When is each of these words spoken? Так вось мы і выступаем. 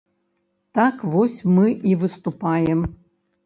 Так 0.77 1.03
вось 1.17 1.39
мы 1.59 1.69
і 1.93 1.95
выступаем. 2.07 2.79